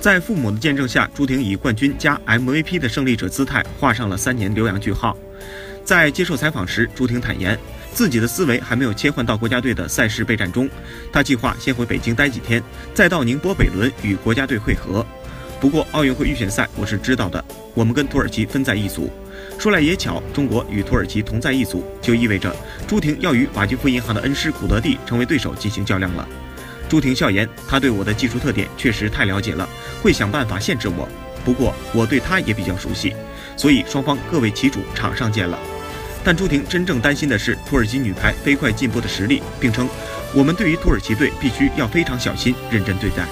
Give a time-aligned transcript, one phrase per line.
[0.00, 5.16] 在父母的见证下，朱婷以冠军加 MVP 的胜利者姿态画上了三年留洋句号。
[5.84, 7.58] 在接受采访时，朱婷坦言，
[7.92, 10.70] 自己的思维还没有切换到国家队的赛事备战中，
[11.12, 12.62] 她计划先回北京待几天，
[12.94, 15.04] 再到宁波北仑与国家队会合。
[15.60, 17.44] 不过，奥运会预选赛我是知道的，
[17.74, 19.10] 我们跟土耳其分在一组。
[19.58, 22.54] 说来也巧，中国与土耳其同在一组，就意味着
[22.86, 26.28] 朱婷要与瓦居夫银行的恩师古德蒂成为对手进行较量了。
[26.88, 29.68] 朱婷笑言，她对我的技术特点确实太了解了，
[30.02, 31.08] 会想办法限制我。
[31.44, 33.14] 不过我对她也比较熟悉，
[33.56, 35.58] 所以双方各为其主，场上见了。
[36.24, 39.88] 但朱婷真正担心的是土耳其女排飞快进步的实力，并称
[40.34, 43.26] 我们对于土耳其队必须要非常小心，认真对待。